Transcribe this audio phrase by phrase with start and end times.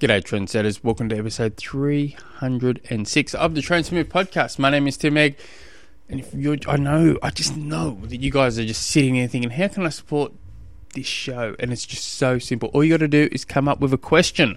[0.00, 0.82] G'day, trendsetters.
[0.82, 4.58] Welcome to episode 306 of the Trainsmooth podcast.
[4.58, 5.36] My name is Tim Egg.
[6.08, 9.28] And if you're, I know, I just know that you guys are just sitting there
[9.28, 10.32] thinking, how can I support
[10.94, 11.54] this show?
[11.58, 12.70] And it's just so simple.
[12.70, 14.56] All you got to do is come up with a question.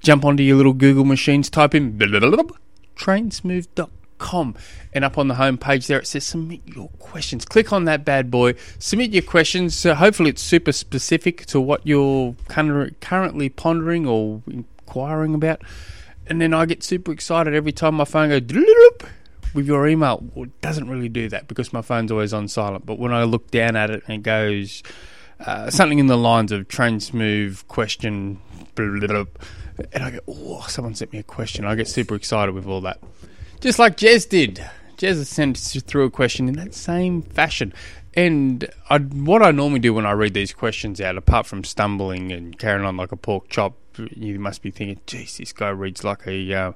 [0.00, 3.90] Jump onto your little Google machines, type in trainsmooth.com
[4.92, 7.44] And up on the home page there, it says submit your questions.
[7.44, 9.76] Click on that bad boy, submit your questions.
[9.76, 15.62] So hopefully, it's super specific to what you're currently pondering or inquiring about.
[16.26, 18.42] And then I get super excited every time my phone goes
[19.54, 20.22] with your email.
[20.34, 22.84] Well, it doesn't really do that because my phone's always on silent.
[22.84, 24.82] But when I look down at it and it goes
[25.40, 28.40] uh, something in the lines of train smooth question,
[28.76, 31.64] and I go, oh, someone sent me a question.
[31.64, 32.98] I get super excited with all that.
[33.64, 34.62] Just like Jez did.
[34.98, 37.72] Jez sent through a question in that same fashion.
[38.12, 42.30] And I, what I normally do when I read these questions out, apart from stumbling
[42.30, 46.04] and carrying on like a pork chop, you must be thinking, geez, this guy reads
[46.04, 46.72] like a, uh,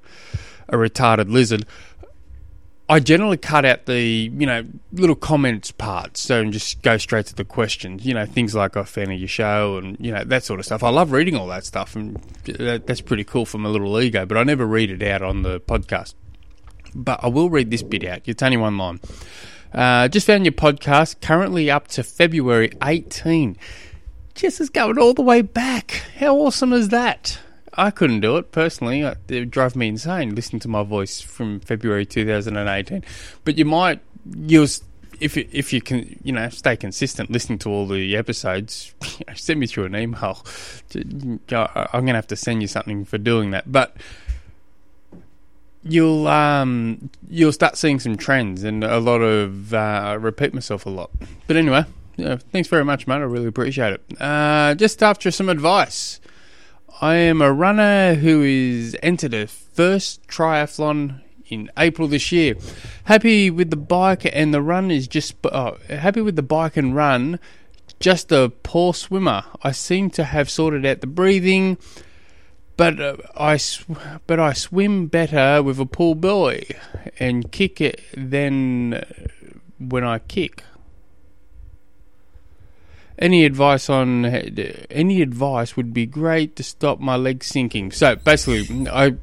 [0.69, 1.67] a retarded lizard.
[2.89, 4.65] I generally cut out the, you know,
[4.95, 8.07] little comments parts, so and just go straight to the questions.
[8.07, 10.59] You know, things like "I'm a fan of your show and you know that sort
[10.59, 10.83] of stuff.
[10.83, 14.25] I love reading all that stuff, and that's pretty cool for my little ego.
[14.25, 16.15] But I never read it out on the podcast.
[16.95, 18.23] But I will read this bit out.
[18.27, 19.01] It's only one line.
[19.73, 23.57] Uh, just found your podcast currently up to February 18.
[24.35, 26.03] Jess is going all the way back.
[26.19, 27.39] How awesome is that?
[27.75, 29.03] I couldn't do it personally.
[29.03, 33.05] It drove me insane listening to my voice from February 2018.
[33.45, 34.01] But you might
[34.37, 34.83] use
[35.21, 38.95] if you, if you can, you know, stay consistent, listening to all the episodes.
[39.35, 40.45] send me through an email.
[40.95, 43.71] I'm going to have to send you something for doing that.
[43.71, 43.97] But
[45.83, 50.91] you'll um you'll start seeing some trends and a lot of uh, repeat myself a
[50.91, 51.11] lot.
[51.47, 51.85] But anyway,
[52.17, 53.17] yeah, thanks very much, mate.
[53.17, 54.21] I really appreciate it.
[54.21, 56.21] Uh, just after some advice,
[57.01, 62.55] I am a runner who is entered a first triathlon in April this year.
[63.05, 66.95] Happy with the bike and the run is just oh, happy with the bike and
[66.95, 67.39] run.
[68.01, 69.45] Just a poor swimmer.
[69.63, 71.79] I seem to have sorted out the breathing
[72.79, 73.85] but uh, I sw-
[74.27, 76.65] but I swim better with a pool buoy
[77.19, 79.05] and kick it than
[79.79, 80.63] when I kick.
[83.19, 87.91] Any advice on any advice would be great to stop my legs sinking.
[87.91, 89.17] So basically, I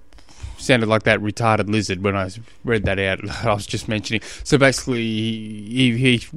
[0.57, 2.29] sounded like that retarded lizard when I
[2.65, 3.29] read that out.
[3.45, 4.21] I was just mentioning.
[4.44, 6.27] So basically, he, he,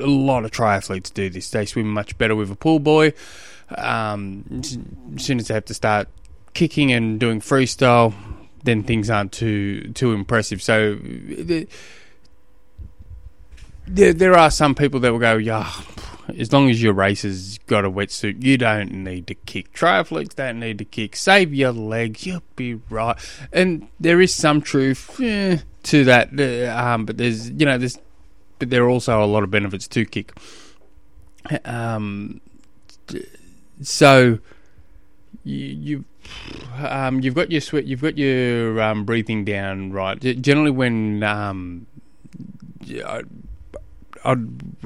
[0.00, 1.50] a lot of triathletes do this.
[1.50, 3.12] They swim much better with a pool buoy.
[3.76, 4.44] Um,
[5.16, 6.08] as soon as they have to start
[6.54, 8.14] kicking and doing freestyle,
[8.64, 10.62] then things aren't too too impressive.
[10.62, 10.98] So
[13.86, 15.70] there, there are some people that will go, yeah,
[16.38, 19.72] as long as your race has got a wetsuit, you don't need to kick.
[19.72, 21.16] Triathletes don't need to kick.
[21.16, 23.16] Save your legs, you'll be right.
[23.52, 26.28] And there is some truth eh, to that,
[26.70, 27.98] um, but there's you know there's
[28.58, 30.32] but there are also a lot of benefits to kick.
[31.64, 32.40] Um,
[33.80, 34.38] so
[35.42, 36.04] you, you
[36.78, 40.18] um, you've got your sweat, you've got your um, breathing down right.
[40.20, 41.86] Generally, when um,
[42.90, 43.22] I,
[44.24, 44.36] I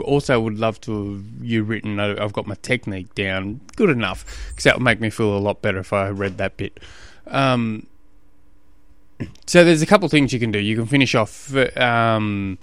[0.01, 2.01] also would love to have you written.
[2.01, 5.63] I've got my technique down good enough because that would make me feel a lot
[5.63, 6.81] better if I read that bit.
[7.27, 7.87] Um,
[9.47, 10.59] so there's a couple things you can do.
[10.59, 11.55] You can finish off.
[11.77, 12.59] Um,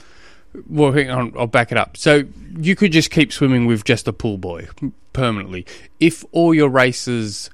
[0.67, 1.97] well, hang on, I'll back it up.
[1.97, 2.23] So
[2.57, 4.67] you could just keep swimming with just a pool buoy
[5.13, 5.65] permanently.
[5.99, 7.49] If all your races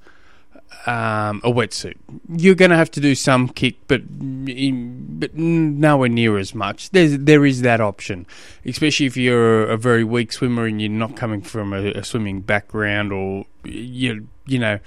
[0.86, 1.96] um, a wetsuit.
[2.30, 6.90] You're going to have to do some kick, but but nowhere near as much.
[6.92, 8.26] There's there is that option,
[8.66, 12.42] especially if you're a very weak swimmer and you're not coming from a, a swimming
[12.42, 14.80] background, or you you know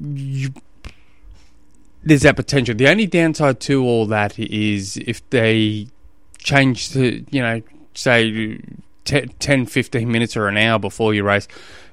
[0.00, 0.52] you.
[2.02, 2.74] There's that potential.
[2.74, 5.88] The only downside to all that is if they
[6.38, 7.60] change to, you know,
[7.94, 8.60] say
[9.04, 11.48] 10, 15 minutes or an hour before your race,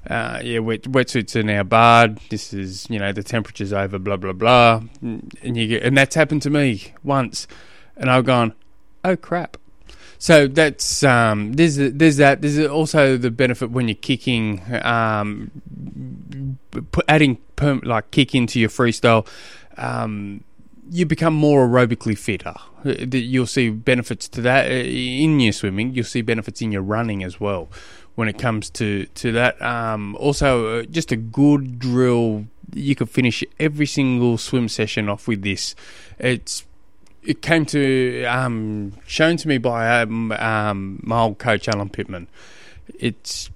[0.09, 2.19] uh, yeah, wet, wetsuits are now barred.
[2.29, 6.15] This is, you know, the temperature's over, blah blah blah, and you get, and that's
[6.15, 7.47] happened to me once,
[7.95, 8.53] and I've gone,
[9.03, 9.57] oh crap.
[10.19, 12.41] So that's um, there's there's that.
[12.41, 15.51] There's also the benefit when you're kicking, um,
[17.09, 19.27] adding perm, like kick into your freestyle.
[19.77, 20.43] Um,
[20.89, 22.55] you become more aerobically fitter.
[22.83, 25.93] You'll see benefits to that uh, in your swimming.
[25.93, 27.69] You'll see benefits in your running as well
[28.15, 29.61] when it comes to to that.
[29.61, 32.45] Um, also, uh, just a good drill.
[32.73, 35.75] You could finish every single swim session off with this.
[36.19, 36.65] It's
[37.23, 42.27] it came to um, shown to me by um, um, my old coach Alan Pittman.
[42.99, 43.49] It's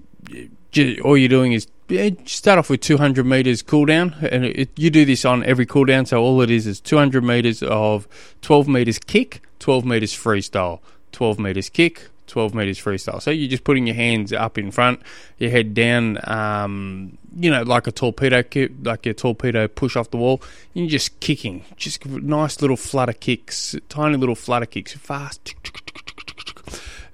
[0.71, 4.69] just, all you're doing is yeah, start off with 200 meters cool down, and it,
[4.75, 6.05] you do this on every cool down.
[6.05, 8.07] So all it is is 200 meters of
[8.41, 10.79] 12 meters kick, 12 meters freestyle,
[11.13, 13.21] 12 meters kick, 12 meters freestyle.
[13.21, 15.01] So you're just putting your hands up in front,
[15.37, 20.11] your head down, um, you know, like a torpedo kick, like a torpedo push off
[20.11, 20.41] the wall.
[20.75, 25.55] And you're just kicking, just nice little flutter kicks, tiny little flutter kicks, fast.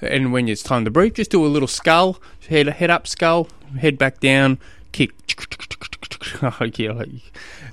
[0.01, 3.47] And when it's time to breathe, just do a little scull, head head up, scull,
[3.79, 4.59] head back down,
[4.91, 5.11] kick.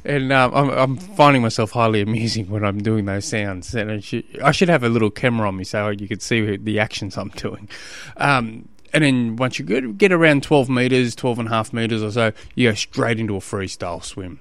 [0.04, 3.74] and um, I'm, I'm, finding myself highly amusing when I'm doing those sounds.
[3.74, 6.56] And I should, I should have a little camera on me so you could see
[6.56, 7.68] the actions I'm doing.
[8.16, 12.02] Um, and then once you get, get around 12 meters, 12 and a half meters
[12.02, 14.40] or so, you go straight into a freestyle swim.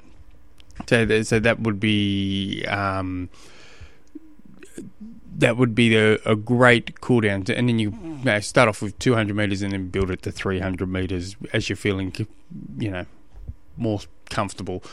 [0.88, 3.30] So, so that would be um,
[5.40, 7.44] that would be a, a great cool down.
[7.44, 10.22] To, and then you, you know, start off with 200 meters and then build it
[10.24, 12.14] to 300 meters as you're feeling,
[12.78, 13.06] you know,
[13.78, 14.84] more comfortable.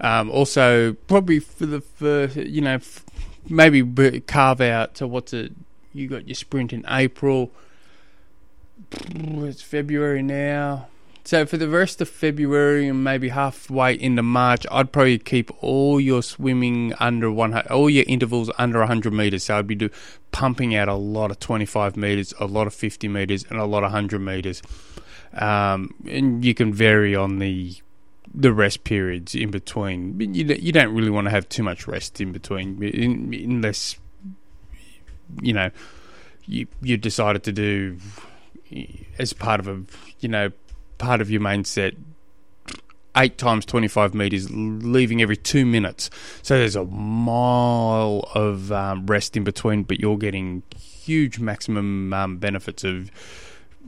[0.00, 2.78] Um, also, probably for the first, you know,
[3.48, 5.52] maybe carve out to what's it?
[5.92, 7.50] You got your sprint in April.
[8.92, 10.88] It's February now.
[11.26, 16.00] So for the rest of February and maybe halfway into March, I'd probably keep all
[16.00, 19.42] your swimming under one, all your intervals under 100 meters.
[19.42, 19.90] So I'd be do,
[20.30, 23.78] pumping out a lot of 25 meters, a lot of 50 meters, and a lot
[23.78, 24.62] of 100 meters.
[25.32, 27.74] Um, and you can vary on the
[28.32, 30.20] the rest periods in between.
[30.20, 32.80] You you don't really want to have too much rest in between,
[33.34, 33.96] unless
[35.42, 35.70] you know
[36.44, 37.98] you you decided to do
[39.18, 39.82] as part of a
[40.20, 40.52] you know
[40.98, 41.94] part of your main set
[43.16, 46.10] eight times 25 meters, leaving every two minutes.
[46.42, 52.36] So there's a mile of um, rest in between, but you're getting huge maximum um,
[52.36, 53.10] benefits of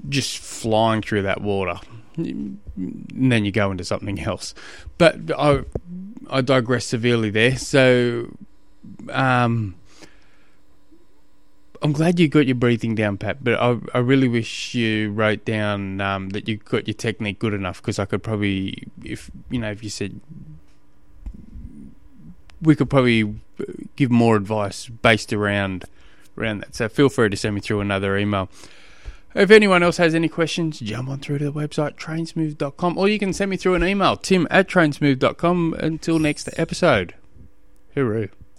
[0.08, 1.78] just flying through that water.
[2.16, 4.54] And then you go into something else.
[4.96, 5.64] But I,
[6.30, 7.56] I digress severely there.
[7.58, 8.34] So,
[9.10, 9.77] um,
[11.82, 13.42] I'm glad you got your breathing down, Pat.
[13.42, 17.54] But I, I really wish you wrote down um, that you got your technique good
[17.54, 20.20] enough because I could probably, if you know, if you said
[22.60, 23.40] we could probably
[23.96, 25.84] give more advice based around
[26.36, 26.74] around that.
[26.74, 28.48] So feel free to send me through another email.
[29.34, 33.18] If anyone else has any questions, jump on through to the website trainsmooth.com or you
[33.18, 35.74] can send me through an email, tim at trainsmooth.com.
[35.78, 37.14] Until next episode.
[37.94, 38.30] Hooroo.